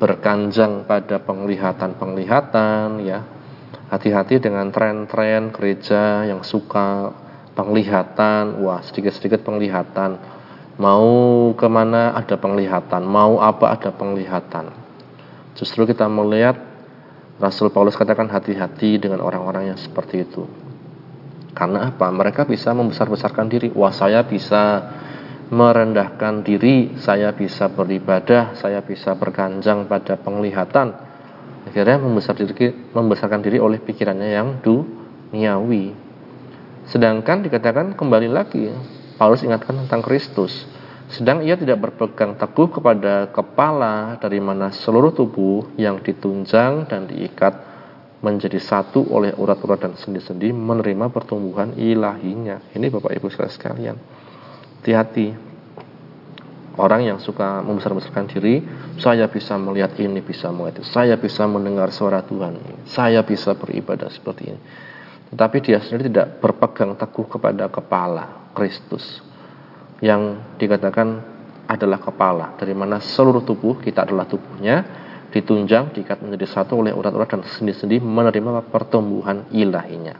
berkanjang 0.00 0.88
pada 0.88 1.20
penglihatan-penglihatan, 1.20 3.04
ya. 3.04 3.20
Hati-hati 3.92 4.40
dengan 4.40 4.72
tren-tren 4.72 5.52
gereja 5.52 6.24
yang 6.24 6.40
suka 6.40 7.12
penglihatan, 7.58 8.62
wah 8.62 8.78
sedikit-sedikit 8.86 9.42
penglihatan, 9.42 10.38
Mau 10.78 11.10
ke 11.58 11.66
mana 11.66 12.14
ada 12.14 12.38
penglihatan, 12.38 13.02
mau 13.02 13.42
apa 13.42 13.74
ada 13.74 13.90
penglihatan. 13.90 14.70
Justru 15.58 15.90
kita 15.90 16.06
melihat 16.06 16.54
Rasul 17.42 17.74
Paulus 17.74 17.98
katakan 17.98 18.30
hati-hati 18.30 19.02
dengan 19.02 19.26
orang-orang 19.26 19.74
yang 19.74 19.78
seperti 19.78 20.22
itu. 20.22 20.46
Karena 21.50 21.90
apa? 21.90 22.06
Mereka 22.14 22.46
bisa 22.46 22.70
membesar-besarkan 22.70 23.50
diri. 23.50 23.74
Wah, 23.74 23.90
saya 23.90 24.22
bisa 24.22 24.94
merendahkan 25.50 26.46
diri, 26.46 26.94
saya 27.02 27.34
bisa 27.34 27.66
beribadah, 27.66 28.54
saya 28.54 28.78
bisa 28.78 29.18
berganjang 29.18 29.90
pada 29.90 30.14
penglihatan. 30.14 30.94
Akhirnya 31.66 31.98
membesar 31.98 32.38
diri, 32.38 32.70
membesarkan 32.94 33.42
diri 33.42 33.58
oleh 33.58 33.82
pikirannya 33.82 34.30
yang 34.30 34.62
duniawi. 34.62 36.07
Sedangkan 36.88 37.44
dikatakan 37.44 37.92
kembali 37.92 38.28
lagi 38.32 38.72
Paulus 39.20 39.44
ingatkan 39.44 39.84
tentang 39.84 40.00
Kristus. 40.00 40.64
Sedang 41.08 41.40
ia 41.44 41.56
tidak 41.56 41.84
berpegang 41.84 42.36
teguh 42.36 42.68
kepada 42.68 43.28
kepala 43.32 44.16
dari 44.20 44.38
mana 44.38 44.72
seluruh 44.72 45.12
tubuh 45.12 45.74
yang 45.80 46.00
ditunjang 46.00 46.86
dan 46.88 47.08
diikat 47.08 47.68
menjadi 48.22 48.60
satu 48.60 49.08
oleh 49.10 49.34
urat-urat 49.34 49.84
dan 49.84 49.94
sendi-sendi 49.98 50.52
menerima 50.54 51.10
pertumbuhan 51.10 51.74
ilahinya. 51.74 52.72
Ini 52.72 52.86
Bapak 52.92 53.10
Ibu 53.10 53.26
sekalian. 53.32 53.96
Hati-hati. 54.80 55.50
Orang 56.78 57.02
yang 57.02 57.18
suka 57.18 57.58
membesar-besarkan 57.58 58.30
diri, 58.30 58.62
saya 59.02 59.26
bisa 59.26 59.58
melihat 59.58 59.98
ini, 59.98 60.22
bisa 60.22 60.54
melihat 60.54 60.78
itu. 60.78 60.86
Saya 60.86 61.18
bisa 61.18 61.42
mendengar 61.50 61.90
suara 61.90 62.22
Tuhan. 62.22 62.86
Saya 62.86 63.26
bisa 63.26 63.58
beribadah 63.58 64.06
seperti 64.14 64.42
ini. 64.54 64.60
Tetapi 65.28 65.56
dia 65.60 65.78
sendiri 65.84 66.08
tidak 66.08 66.40
berpegang 66.40 66.96
teguh 66.96 67.26
kepada 67.28 67.68
kepala 67.68 68.52
Kristus 68.56 69.20
yang 70.00 70.54
dikatakan 70.56 71.36
adalah 71.68 72.00
kepala 72.00 72.56
dari 72.56 72.72
mana 72.72 72.96
seluruh 72.96 73.44
tubuh 73.44 73.76
kita 73.76 74.08
adalah 74.08 74.24
tubuhnya 74.24 75.06
ditunjang 75.28 75.92
diikat 75.92 76.24
menjadi 76.24 76.48
satu 76.48 76.80
oleh 76.80 76.96
urat-urat 76.96 77.28
dan 77.28 77.44
sendi-sendi 77.44 78.00
menerima 78.00 78.64
pertumbuhan 78.72 79.52
ilahinya. 79.52 80.16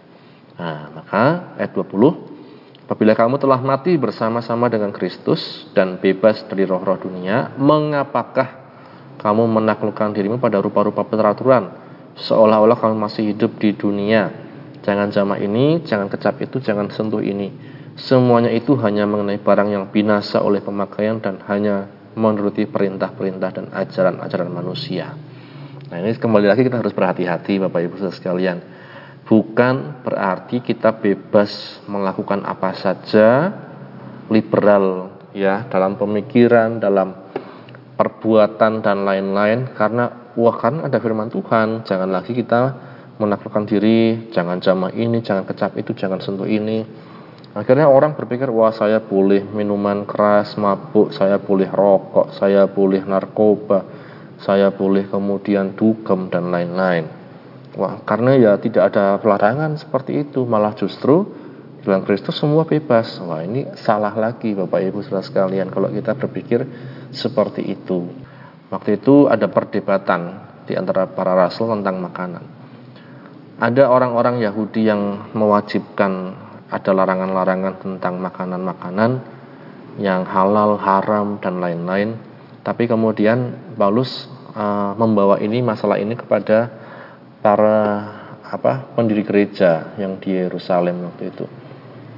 Nah, 0.60 0.92
maka 0.92 1.56
ayat 1.56 1.72
20 1.72 2.38
Apabila 2.88 3.12
kamu 3.12 3.36
telah 3.36 3.60
mati 3.60 4.00
bersama-sama 4.00 4.72
dengan 4.72 4.88
Kristus 4.96 5.68
dan 5.76 6.00
bebas 6.00 6.40
dari 6.48 6.64
roh-roh 6.64 6.96
dunia, 6.96 7.52
mengapakah 7.60 8.48
kamu 9.20 9.44
menaklukkan 9.44 10.16
dirimu 10.16 10.40
pada 10.40 10.56
rupa-rupa 10.56 11.04
peraturan 11.04 11.68
seolah-olah 12.16 12.80
kamu 12.80 12.96
masih 12.96 13.36
hidup 13.36 13.60
di 13.60 13.76
dunia? 13.76 14.47
Jangan 14.88 15.12
jama 15.12 15.36
ini, 15.36 15.84
jangan 15.84 16.08
kecap 16.08 16.40
itu, 16.40 16.64
jangan 16.64 16.88
sentuh 16.88 17.20
ini 17.20 17.76
Semuanya 17.98 18.54
itu 18.54 18.78
hanya 18.78 19.10
mengenai 19.10 19.42
barang 19.42 19.74
yang 19.74 19.84
binasa 19.90 20.38
oleh 20.38 20.62
pemakaian 20.62 21.18
dan 21.18 21.42
hanya 21.50 21.90
menuruti 22.14 22.62
perintah-perintah 22.70 23.50
dan 23.50 23.66
ajaran-ajaran 23.74 24.46
manusia. 24.54 25.18
Nah 25.90 25.98
ini 25.98 26.14
kembali 26.14 26.46
lagi 26.46 26.62
kita 26.62 26.78
harus 26.78 26.94
berhati-hati 26.94 27.58
Bapak 27.58 27.80
Ibu 27.82 27.98
sekalian. 28.14 28.62
Bukan 29.26 30.06
berarti 30.06 30.62
kita 30.62 30.94
bebas 30.94 31.82
melakukan 31.90 32.46
apa 32.46 32.70
saja, 32.78 33.50
liberal 34.30 35.18
ya 35.34 35.66
dalam 35.66 35.98
pemikiran, 35.98 36.78
dalam 36.78 37.18
perbuatan 37.98 38.78
dan 38.78 39.02
lain-lain 39.02 39.74
karena 39.74 40.30
wah 40.38 40.54
kan 40.54 40.86
ada 40.86 41.02
firman 41.02 41.34
Tuhan, 41.34 41.82
jangan 41.82 42.14
lagi 42.14 42.30
kita 42.30 42.87
menaklukkan 43.18 43.66
diri, 43.66 44.30
jangan 44.30 44.62
jamah 44.62 44.94
ini, 44.94 45.20
jangan 45.20 45.44
kecap 45.44 45.74
itu, 45.76 45.92
jangan 45.92 46.22
sentuh 46.22 46.46
ini 46.46 46.86
Akhirnya 47.58 47.88
orang 47.90 48.12
berpikir, 48.12 48.46
wah 48.54 48.70
saya 48.70 49.02
boleh 49.02 49.42
minuman 49.42 50.06
keras, 50.06 50.54
mabuk, 50.60 51.10
saya 51.10 51.42
boleh 51.42 51.66
rokok, 51.66 52.30
saya 52.36 52.68
boleh 52.70 53.02
narkoba, 53.02 53.82
saya 54.38 54.70
boleh 54.70 55.08
kemudian 55.10 55.72
dugem 55.72 56.30
dan 56.30 56.54
lain-lain. 56.54 57.10
Wah, 57.74 58.04
karena 58.06 58.38
ya 58.38 58.52
tidak 58.62 58.94
ada 58.94 59.18
pelarangan 59.18 59.74
seperti 59.74 60.28
itu, 60.28 60.46
malah 60.46 60.76
justru 60.78 61.24
dalam 61.82 62.06
Kristus 62.06 62.38
semua 62.38 62.62
bebas. 62.62 63.18
Wah, 63.24 63.40
ini 63.40 63.64
salah 63.80 64.12
lagi 64.12 64.54
Bapak 64.54 64.78
Ibu 64.78 65.02
Saudara 65.02 65.26
sekalian 65.26 65.72
kalau 65.72 65.88
kita 65.88 66.14
berpikir 66.14 66.62
seperti 67.10 67.64
itu. 67.64 68.12
Waktu 68.68 69.02
itu 69.02 69.26
ada 69.26 69.48
perdebatan 69.48 70.46
di 70.68 70.76
antara 70.76 71.08
para 71.08 71.32
rasul 71.32 71.72
tentang 71.74 71.96
makanan. 72.04 72.44
Ada 73.58 73.90
orang-orang 73.90 74.38
Yahudi 74.38 74.86
yang 74.86 75.34
mewajibkan 75.34 76.30
ada 76.70 76.90
larangan-larangan 76.94 77.82
tentang 77.82 78.22
makanan-makanan 78.22 79.18
yang 79.98 80.22
halal, 80.30 80.78
haram 80.78 81.42
dan 81.42 81.58
lain-lain. 81.58 82.14
Tapi 82.62 82.86
kemudian 82.86 83.58
Paulus 83.74 84.30
uh, 84.54 84.94
membawa 84.94 85.42
ini 85.42 85.58
masalah 85.58 85.98
ini 85.98 86.14
kepada 86.14 86.70
para 87.42 87.80
apa 88.46 88.94
pendiri 88.94 89.26
gereja 89.26 89.90
yang 89.98 90.22
di 90.22 90.38
Yerusalem 90.38 91.10
waktu 91.10 91.34
itu. 91.34 91.50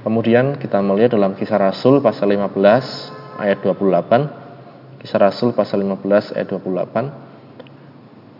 Kemudian 0.04 0.60
kita 0.60 0.84
melihat 0.84 1.16
dalam 1.16 1.32
Kisah 1.40 1.56
Rasul 1.56 2.04
pasal 2.04 2.36
15 2.36 3.40
ayat 3.40 3.64
28. 3.64 5.00
Kisah 5.00 5.20
Rasul 5.24 5.56
pasal 5.56 5.88
15 5.88 6.36
ayat 6.36 6.52
28 6.52 7.29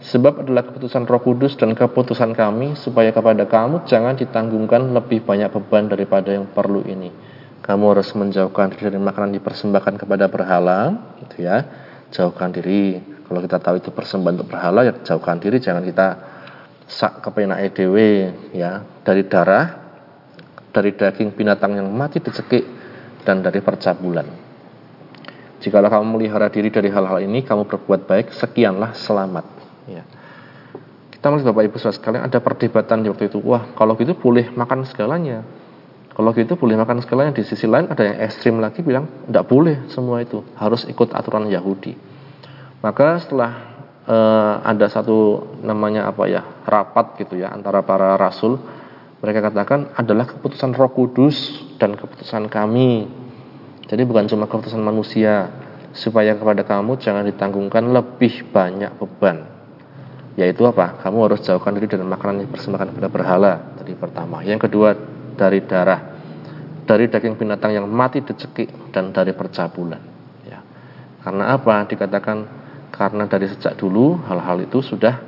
Sebab 0.00 0.44
adalah 0.44 0.64
keputusan 0.64 1.04
Roh 1.04 1.20
Kudus 1.20 1.60
dan 1.60 1.76
keputusan 1.76 2.32
kami 2.32 2.72
supaya 2.72 3.12
kepada 3.12 3.44
kamu 3.44 3.84
jangan 3.84 4.16
ditanggungkan 4.16 4.96
lebih 4.96 5.20
banyak 5.28 5.52
beban 5.52 5.92
daripada 5.92 6.32
yang 6.32 6.48
perlu 6.48 6.80
ini. 6.88 7.12
Kamu 7.60 7.92
harus 7.92 8.08
menjauhkan 8.16 8.72
diri 8.72 8.88
dari 8.88 8.96
makanan 8.96 9.36
dipersembahkan 9.36 10.00
kepada 10.00 10.32
berhala, 10.32 10.96
gitu 11.20 11.44
ya. 11.44 11.68
Jauhkan 12.08 12.48
diri. 12.48 12.96
Kalau 13.28 13.40
kita 13.44 13.60
tahu 13.60 13.78
itu 13.78 13.92
persembahan 13.92 14.40
untuk 14.40 14.48
berhala, 14.56 14.88
ya 14.88 14.96
jauhkan 15.04 15.36
diri. 15.36 15.60
Jangan 15.60 15.84
kita 15.84 16.06
sak 16.90 17.22
kepenak 17.22 17.62
EDW 17.70 17.96
ya 18.50 18.82
dari 19.06 19.22
darah 19.30 19.78
dari 20.74 20.90
daging 20.90 21.38
binatang 21.38 21.78
yang 21.78 21.86
mati 21.86 22.18
dicekik 22.18 22.66
dan 23.22 23.46
dari 23.46 23.62
percabulan 23.62 24.26
jikalau 25.62 25.86
kamu 25.86 26.18
melihara 26.18 26.50
diri 26.50 26.66
dari 26.66 26.90
hal-hal 26.90 27.22
ini 27.22 27.46
kamu 27.46 27.70
berbuat 27.70 28.10
baik 28.10 28.34
sekianlah 28.34 28.98
selamat 28.98 29.59
ya 29.88 30.04
kita 31.20 31.28
melihat 31.28 31.52
Bapak 31.52 31.68
Ibu 31.68 31.76
saudara 31.76 31.96
sekalian 32.00 32.22
ada 32.24 32.40
perdebatan 32.40 33.04
di 33.04 33.12
waktu 33.12 33.28
itu. 33.28 33.44
Wah 33.44 33.76
kalau 33.76 33.92
gitu 34.00 34.16
boleh 34.16 34.48
makan 34.56 34.88
segalanya. 34.88 35.44
Kalau 36.16 36.32
gitu 36.32 36.56
boleh 36.56 36.80
makan 36.80 37.04
segalanya. 37.04 37.36
Di 37.36 37.44
sisi 37.44 37.68
lain 37.68 37.92
ada 37.92 38.08
yang 38.08 38.16
ekstrim 38.24 38.56
lagi 38.56 38.80
bilang 38.80 39.28
tidak 39.28 39.44
boleh 39.44 39.84
semua 39.92 40.24
itu. 40.24 40.40
Harus 40.56 40.88
ikut 40.88 41.12
aturan 41.12 41.44
Yahudi. 41.52 41.92
Maka 42.80 43.20
setelah 43.20 43.52
uh, 44.08 44.64
ada 44.64 44.88
satu 44.88 45.44
namanya 45.60 46.08
apa 46.08 46.24
ya 46.24 46.40
rapat 46.64 47.20
gitu 47.20 47.36
ya 47.36 47.52
antara 47.52 47.84
para 47.84 48.16
rasul 48.16 48.56
mereka 49.20 49.52
katakan 49.52 49.92
adalah 50.00 50.24
keputusan 50.24 50.72
Roh 50.72 50.88
Kudus 50.88 51.36
dan 51.76 52.00
keputusan 52.00 52.48
kami. 52.48 53.12
Jadi 53.84 54.08
bukan 54.08 54.24
cuma 54.24 54.48
keputusan 54.48 54.80
manusia. 54.80 55.52
Supaya 55.92 56.32
kepada 56.32 56.64
kamu 56.64 56.96
jangan 56.96 57.28
ditanggungkan 57.28 57.92
lebih 57.92 58.48
banyak 58.54 58.94
beban 58.96 59.59
yaitu 60.38 60.62
apa? 60.66 61.02
Kamu 61.02 61.26
harus 61.26 61.42
jauhkan 61.42 61.74
diri 61.74 61.90
dari 61.90 62.06
makanan 62.06 62.42
yang 62.42 62.46
dipersembahkan 62.50 62.94
kepada 62.94 63.08
berhala. 63.10 63.52
Tadi 63.74 63.92
pertama. 63.98 64.42
Yang 64.46 64.70
kedua 64.70 64.94
dari 65.34 65.60
darah. 65.66 66.00
Dari 66.86 67.06
daging 67.06 67.38
binatang 67.38 67.74
yang 67.74 67.86
mati 67.86 68.22
dicekik 68.22 68.90
dan 68.94 69.14
dari 69.14 69.30
percabulan. 69.34 70.02
Ya. 70.46 70.62
Karena 71.22 71.54
apa? 71.54 71.86
Dikatakan 71.86 72.38
karena 72.90 73.30
dari 73.30 73.46
sejak 73.46 73.78
dulu 73.78 74.18
hal-hal 74.26 74.58
itu 74.66 74.82
sudah 74.82 75.18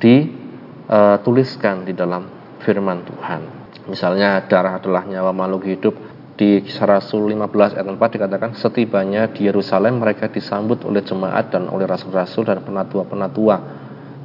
dituliskan 0.00 1.84
di 1.84 1.92
dalam 1.92 2.28
firman 2.64 3.04
Tuhan. 3.04 3.40
Misalnya 3.84 4.48
darah 4.48 4.80
adalah 4.80 5.04
nyawa 5.04 5.32
makhluk 5.36 5.68
hidup. 5.68 5.94
Di 6.34 6.66
kisah 6.66 6.98
Rasul 6.98 7.30
15 7.30 7.78
ayat 7.78 7.86
4 7.86 7.94
dikatakan 7.94 8.50
setibanya 8.58 9.30
di 9.30 9.46
Yerusalem 9.46 10.02
mereka 10.02 10.26
disambut 10.26 10.82
oleh 10.82 11.06
jemaat 11.06 11.54
dan 11.54 11.70
oleh 11.70 11.86
rasul-rasul 11.86 12.42
dan 12.42 12.58
penatua-penatua 12.58 13.83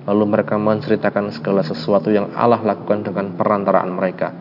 lalu 0.09 0.25
mereka 0.25 0.57
menceritakan 0.57 1.29
segala 1.29 1.61
sesuatu 1.61 2.09
yang 2.09 2.33
Allah 2.33 2.65
lakukan 2.65 3.05
dengan 3.05 3.37
perantaraan 3.37 3.93
mereka 3.93 4.33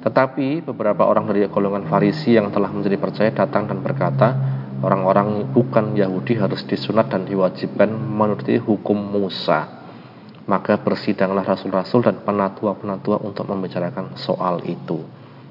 tetapi 0.00 0.64
beberapa 0.64 1.04
orang 1.04 1.28
dari 1.28 1.44
golongan 1.44 1.84
Farisi 1.84 2.32
yang 2.32 2.48
telah 2.48 2.72
menjadi 2.72 2.96
percaya 2.96 3.30
datang 3.36 3.68
dan 3.68 3.84
berkata 3.84 4.32
orang-orang 4.80 5.52
bukan 5.52 5.92
Yahudi 5.92 6.40
harus 6.40 6.64
disunat 6.64 7.12
dan 7.12 7.28
diwajibkan 7.28 7.92
menuruti 7.92 8.56
hukum 8.56 8.96
Musa. 8.96 9.84
Maka 10.48 10.80
bersidanglah 10.80 11.44
rasul-rasul 11.44 12.00
dan 12.00 12.24
penatua-penatua 12.24 13.20
untuk 13.20 13.44
membicarakan 13.44 14.16
soal 14.16 14.64
itu. 14.64 15.04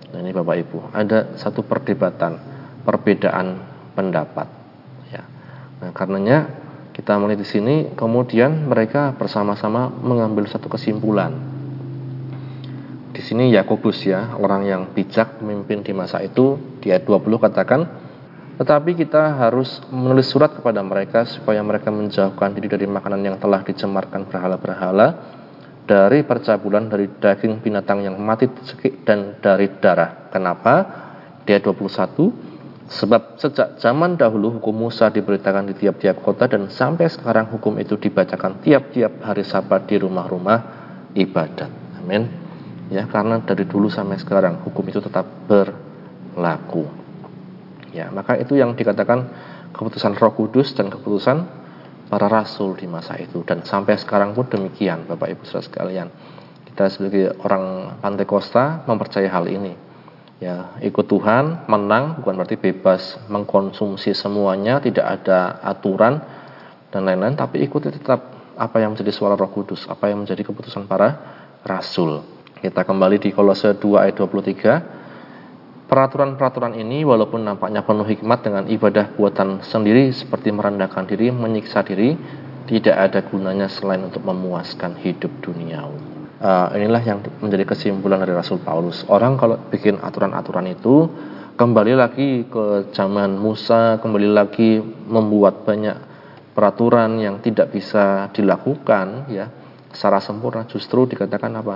Nah 0.09 0.17
ini 0.17 0.33
Bapak 0.33 0.55
Ibu, 0.65 0.77
ada 0.91 1.37
satu 1.37 1.61
perdebatan, 1.61 2.41
perbedaan 2.81 3.63
pendapat. 3.93 4.49
Ya. 5.13 5.23
Nah 5.77 5.93
karenanya 5.93 6.58
kita 6.99 7.15
melihat 7.15 7.39
di 7.39 7.47
sini, 7.47 7.75
kemudian 7.95 8.67
mereka 8.67 9.15
bersama-sama 9.15 9.87
mengambil 9.87 10.43
satu 10.51 10.67
kesimpulan. 10.67 11.31
Di 13.15 13.23
sini 13.23 13.55
Yakobus 13.55 14.03
ya, 14.03 14.35
orang 14.35 14.67
yang 14.67 14.81
bijak 14.91 15.39
memimpin 15.39 15.79
di 15.79 15.95
masa 15.95 16.19
itu, 16.19 16.59
di 16.83 16.91
ayat 16.91 17.07
20 17.07 17.39
katakan, 17.39 17.87
tetapi 18.59 18.99
kita 18.99 19.39
harus 19.39 19.79
menulis 19.87 20.27
surat 20.27 20.51
kepada 20.51 20.83
mereka 20.83 21.23
supaya 21.23 21.63
mereka 21.63 21.87
menjauhkan 21.87 22.51
diri 22.51 22.67
dari 22.67 22.83
makanan 22.83 23.23
yang 23.23 23.39
telah 23.39 23.63
dicemarkan 23.63 24.27
berhala-berhala, 24.27 25.07
dari 25.87 26.27
percabulan 26.27 26.91
dari 26.91 27.07
daging 27.15 27.63
binatang 27.63 28.03
yang 28.03 28.19
mati 28.19 28.51
dan 29.07 29.39
dari 29.39 29.71
darah. 29.79 30.27
Kenapa? 30.35 30.75
Dia 31.47 31.63
21 31.63 32.48
Sebab 32.89 33.37
sejak 33.37 33.77
zaman 33.77 34.17
dahulu 34.17 34.57
hukum 34.57 34.89
Musa 34.89 35.13
diberitakan 35.13 35.69
di 35.69 35.77
tiap-tiap 35.77 36.25
kota 36.25 36.49
dan 36.49 36.73
sampai 36.73 37.05
sekarang 37.05 37.45
hukum 37.53 37.77
itu 37.77 37.93
dibacakan 38.01 38.65
tiap-tiap 38.65 39.21
hari 39.21 39.45
sabat 39.45 39.85
di 39.85 40.01
rumah-rumah 40.01 40.57
ibadat. 41.13 41.69
Amin. 42.01 42.25
Ya, 42.89 43.05
karena 43.05 43.37
dari 43.45 43.69
dulu 43.69 43.93
sampai 43.93 44.17
sekarang 44.17 44.65
hukum 44.65 44.81
itu 44.89 44.97
tetap 45.05 45.21
berlaku. 45.45 46.89
Ya, 47.93 48.09
maka 48.09 48.41
itu 48.41 48.57
yang 48.57 48.73
dikatakan 48.73 49.29
keputusan 49.69 50.17
Roh 50.17 50.33
Kudus 50.33 50.73
dan 50.73 50.89
keputusan 50.89 51.45
para 52.09 52.25
rasul 52.25 52.73
di 52.73 52.89
masa 52.89 53.21
itu 53.21 53.45
dan 53.45 53.61
sampai 53.61 54.01
sekarang 54.01 54.33
pun 54.33 54.49
demikian 54.49 55.05
Bapak 55.05 55.29
Ibu 55.29 55.45
Saudara 55.45 55.69
sekalian. 55.69 56.07
Kita 56.65 56.89
sebagai 56.89 57.37
orang 57.45 57.97
Pantai 58.01 58.25
Costa 58.25 58.81
mempercayai 58.89 59.29
hal 59.29 59.45
ini. 59.45 59.88
Ya, 60.39 60.79
ikut 60.79 61.03
Tuhan, 61.03 61.67
menang 61.67 62.23
bukan 62.23 62.39
berarti 62.39 62.55
bebas 62.55 63.19
mengkonsumsi 63.27 64.15
semuanya, 64.15 64.79
tidak 64.79 65.19
ada 65.19 65.59
aturan 65.59 66.23
dan 66.95 67.03
lain-lain, 67.03 67.35
tapi 67.35 67.59
ikuti 67.59 67.91
tetap 67.91 68.39
apa 68.55 68.79
yang 68.79 68.95
menjadi 68.95 69.11
suara 69.11 69.35
Roh 69.35 69.51
Kudus, 69.51 69.83
apa 69.91 70.07
yang 70.07 70.23
menjadi 70.23 70.47
keputusan 70.47 70.87
para 70.87 71.19
rasul. 71.67 72.23
Kita 72.55 72.87
kembali 72.87 73.19
di 73.19 73.35
Kolose 73.35 73.75
2 73.75 74.03
ayat 74.03 74.15
23 74.15 74.99
Peraturan-peraturan 75.89 76.77
ini 76.77 77.01
walaupun 77.01 77.41
nampaknya 77.41 77.81
penuh 77.81 78.05
hikmat 78.05 78.45
dengan 78.45 78.69
ibadah 78.69 79.09
buatan 79.17 79.65
sendiri 79.65 80.13
seperti 80.13 80.53
merendahkan 80.53 81.09
diri, 81.09 81.33
menyiksa 81.33 81.81
diri, 81.81 82.13
tidak 82.69 83.09
ada 83.09 83.25
gunanya 83.25 83.65
selain 83.65 84.05
untuk 84.05 84.21
memuaskan 84.21 85.01
hidup 85.01 85.33
duniawi. 85.41 86.18
Uh, 86.39 86.71
inilah 86.71 87.03
yang 87.03 87.19
menjadi 87.43 87.67
kesimpulan 87.67 88.23
dari 88.23 88.31
Rasul 88.31 88.63
Paulus. 88.63 89.03
Orang 89.11 89.35
kalau 89.35 89.59
bikin 89.67 89.99
aturan-aturan 89.99 90.71
itu 90.71 91.11
kembali 91.59 91.99
lagi 91.99 92.47
ke 92.47 92.95
zaman 92.95 93.35
Musa, 93.35 93.99
kembali 93.99 94.31
lagi 94.31 94.79
membuat 94.79 95.67
banyak 95.67 95.99
peraturan 96.55 97.19
yang 97.19 97.43
tidak 97.43 97.75
bisa 97.75 98.31
dilakukan 98.31 99.27
ya 99.27 99.51
secara 99.91 100.23
sempurna 100.23 100.63
justru 100.63 101.03
dikatakan 101.11 101.51
apa? 101.59 101.75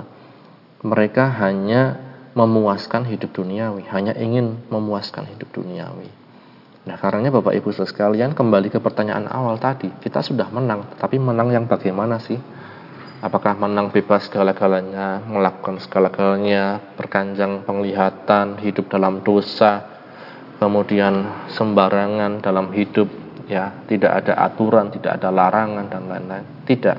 Mereka 0.80 1.44
hanya 1.44 2.00
memuaskan 2.32 3.04
hidup 3.04 3.36
duniawi, 3.36 3.84
hanya 3.92 4.16
ingin 4.16 4.64
memuaskan 4.72 5.28
hidup 5.28 5.52
duniawi. 5.52 6.08
Nah, 6.84 6.96
karenanya 7.00 7.36
Bapak 7.36 7.56
Ibu 7.56 7.72
sekalian 7.72 8.32
kembali 8.36 8.68
ke 8.68 8.80
pertanyaan 8.80 9.24
awal 9.28 9.56
tadi, 9.56 9.88
kita 10.00 10.20
sudah 10.20 10.48
menang, 10.52 10.96
tapi 11.00 11.16
menang 11.16 11.48
yang 11.52 11.64
bagaimana 11.64 12.16
sih? 12.20 12.36
Apakah 13.24 13.56
menang 13.56 13.88
bebas 13.88 14.28
segala-galanya, 14.28 15.24
melakukan 15.24 15.80
segala-galanya, 15.80 16.92
berkanjang 16.92 17.64
penglihatan, 17.64 18.60
hidup 18.60 18.92
dalam 18.92 19.24
dosa, 19.24 19.80
kemudian 20.60 21.48
sembarangan 21.56 22.44
dalam 22.44 22.68
hidup, 22.76 23.08
ya, 23.48 23.80
tidak 23.88 24.12
ada 24.12 24.44
aturan, 24.44 24.92
tidak 24.92 25.16
ada 25.16 25.32
larangan 25.32 25.88
dan 25.88 26.04
lain-lain. 26.04 26.68
Tidak. 26.68 26.98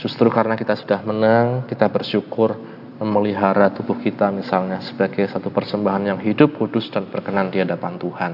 Justru 0.00 0.32
karena 0.32 0.56
kita 0.56 0.80
sudah 0.80 1.04
menang, 1.04 1.68
kita 1.68 1.92
bersyukur 1.92 2.56
memelihara 2.96 3.68
tubuh 3.76 4.00
kita 4.00 4.32
misalnya 4.32 4.80
sebagai 4.80 5.28
satu 5.28 5.52
persembahan 5.52 6.08
yang 6.08 6.20
hidup, 6.24 6.56
kudus 6.56 6.88
dan 6.88 7.04
berkenan 7.12 7.52
di 7.52 7.60
hadapan 7.60 8.00
Tuhan. 8.00 8.32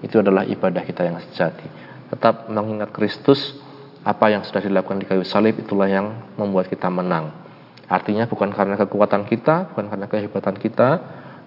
Itu 0.00 0.24
adalah 0.24 0.48
ibadah 0.48 0.80
kita 0.88 1.04
yang 1.04 1.20
sejati. 1.20 1.68
Tetap 2.08 2.48
mengingat 2.48 2.96
Kristus, 2.96 3.60
apa 4.02 4.34
yang 4.34 4.42
sudah 4.42 4.58
dilakukan 4.58 4.98
di 4.98 5.06
kayu 5.06 5.22
salib 5.22 5.62
itulah 5.62 5.86
yang 5.86 6.34
membuat 6.34 6.66
kita 6.66 6.90
menang. 6.90 7.30
Artinya 7.86 8.26
bukan 8.26 8.50
karena 8.50 8.74
kekuatan 8.74 9.22
kita, 9.30 9.70
bukan 9.70 9.86
karena 9.86 10.06
kehebatan 10.10 10.56
kita, 10.58 10.90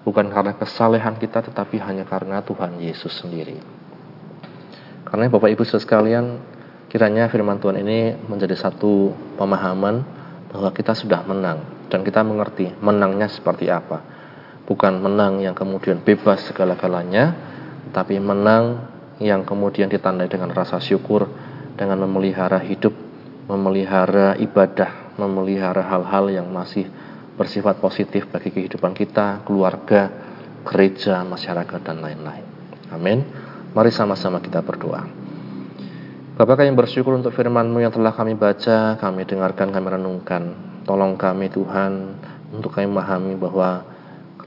bukan 0.07 0.31
karena 0.31 0.55
kesalehan 0.55 1.19
kita, 1.19 1.43
tetapi 1.51 1.81
hanya 1.83 2.07
karena 2.07 2.39
Tuhan 2.45 2.79
Yesus 2.79 3.11
sendiri. 3.19 3.59
Karena 5.03 5.27
Bapak 5.27 5.51
Ibu 5.51 5.63
sekalian, 5.67 6.39
kiranya 6.87 7.27
firman 7.27 7.59
Tuhan 7.59 7.81
ini 7.81 8.15
menjadi 8.29 8.55
satu 8.55 9.11
pemahaman 9.35 10.05
bahwa 10.47 10.71
kita 10.71 10.95
sudah 10.95 11.27
menang 11.27 11.89
dan 11.91 12.07
kita 12.07 12.23
mengerti 12.23 12.71
menangnya 12.79 13.27
seperti 13.27 13.67
apa. 13.67 13.99
Bukan 14.65 14.97
menang 14.97 15.43
yang 15.43 15.53
kemudian 15.53 16.01
bebas 16.01 16.47
segala-galanya, 16.49 17.35
tapi 17.91 18.17
menang 18.17 18.87
yang 19.21 19.45
kemudian 19.45 19.91
ditandai 19.91 20.25
dengan 20.25 20.49
rasa 20.51 20.81
syukur, 20.81 21.29
dengan 21.75 22.07
memelihara 22.07 22.59
hidup, 22.63 22.95
memelihara 23.51 24.39
ibadah, 24.39 25.15
memelihara 25.19 25.83
hal-hal 25.83 26.31
yang 26.31 26.47
masih 26.49 26.87
bersifat 27.35 27.83
positif 27.83 28.31
bagi 28.31 28.49
kehidupan 28.51 28.95
kita, 28.95 29.43
keluarga, 29.43 30.07
gereja, 30.63 31.21
masyarakat, 31.27 31.79
dan 31.83 31.99
lain-lain. 31.99 32.45
Amin. 32.95 33.19
Mari 33.75 33.91
sama-sama 33.91 34.39
kita 34.39 34.63
berdoa. 34.63 35.03
Bapak 36.35 36.63
kami 36.63 36.71
bersyukur 36.75 37.15
untuk 37.15 37.31
firman-Mu 37.35 37.79
yang 37.83 37.91
telah 37.95 38.11
kami 38.11 38.35
baca, 38.35 38.99
kami 38.99 39.23
dengarkan, 39.27 39.71
kami 39.71 39.87
renungkan. 39.87 40.43
Tolong 40.83 41.15
kami 41.15 41.51
Tuhan 41.51 41.91
untuk 42.55 42.75
kami 42.75 42.87
memahami 42.87 43.35
bahwa 43.39 43.83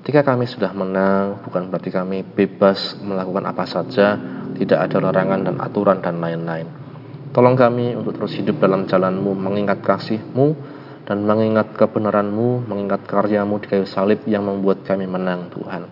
ketika 0.00 0.32
kami 0.32 0.48
sudah 0.48 0.72
menang 0.72 1.44
bukan 1.44 1.68
berarti 1.68 1.92
kami 1.92 2.24
bebas 2.24 2.96
melakukan 3.00 3.44
apa 3.48 3.64
saja, 3.64 4.16
tidak 4.56 4.78
ada 4.88 4.96
larangan 5.00 5.40
dan 5.48 5.56
aturan 5.60 6.00
dan 6.00 6.20
lain-lain. 6.20 6.87
Tolong 7.28 7.56
kami 7.56 7.92
untuk 7.92 8.16
terus 8.16 8.32
hidup 8.40 8.56
dalam 8.56 8.88
jalanmu, 8.88 9.36
mengingat 9.36 9.84
kasihmu, 9.84 10.56
dan 11.08 11.24
mengingat 11.24 11.72
kebenaran-Mu, 11.76 12.68
mengingat 12.68 13.08
karyamu 13.08 13.60
di 13.64 13.66
kayu 13.68 13.88
salib 13.88 14.24
yang 14.28 14.44
membuat 14.44 14.84
kami 14.84 15.08
menang 15.08 15.48
Tuhan. 15.52 15.88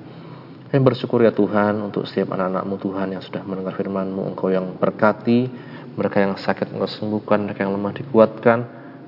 Kami 0.69 0.81
bersyukur 0.85 1.25
ya 1.25 1.33
Tuhan 1.33 1.81
untuk 1.81 2.05
setiap 2.05 2.37
anak-anak-Mu 2.37 2.77
Tuhan 2.77 3.09
yang 3.17 3.23
sudah 3.25 3.41
mendengar 3.49 3.73
firman-Mu, 3.77 4.33
Engkau 4.33 4.53
yang 4.53 4.77
berkati, 4.77 5.49
mereka 5.97 6.21
yang 6.21 6.37
sakit 6.37 6.69
Engkau 6.69 6.89
sembuhkan, 6.89 7.49
mereka 7.49 7.65
yang 7.65 7.73
lemah 7.73 7.97
dikuatkan, 7.97 8.59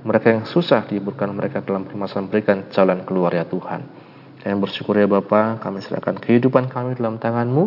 mereka 0.01 0.33
yang 0.33 0.45
susah 0.49 0.89
dihiburkan, 0.89 1.29
mereka 1.29 1.61
dalam 1.61 1.85
permasalahan 1.85 2.29
berikan 2.33 2.59
jalan 2.73 3.05
keluar 3.05 3.37
ya 3.37 3.45
Tuhan. 3.45 3.81
Kami 4.41 4.57
bersyukur 4.57 4.97
ya 4.97 5.05
Bapa, 5.05 5.61
kami 5.61 5.85
serahkan 5.85 6.17
kehidupan 6.17 6.73
kami 6.73 6.97
dalam 6.97 7.21
tangan-Mu, 7.21 7.65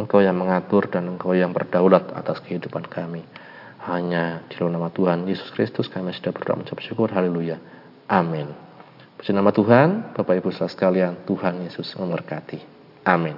Engkau 0.00 0.24
yang 0.24 0.40
mengatur 0.40 0.88
dan 0.88 1.04
Engkau 1.12 1.36
yang 1.36 1.52
berdaulat 1.52 2.16
atas 2.16 2.40
kehidupan 2.40 2.88
kami. 2.88 3.43
Hanya 3.84 4.48
di 4.48 4.56
dalam 4.56 4.80
nama 4.80 4.88
Tuhan 4.88 5.28
Yesus 5.28 5.52
Kristus 5.52 5.92
kami 5.92 6.16
sudah 6.16 6.32
berdoa 6.32 6.56
mengucap 6.56 6.80
syukur. 6.80 7.12
Haleluya. 7.12 7.60
Amin. 8.08 8.48
Puji 9.20 9.30
nama 9.36 9.52
Tuhan, 9.52 10.16
Bapak 10.16 10.40
Ibu 10.40 10.52
saudara 10.52 10.72
sekalian, 10.72 11.12
Tuhan 11.28 11.64
Yesus 11.68 11.92
memberkati. 11.96 12.58
Amin. 13.04 13.36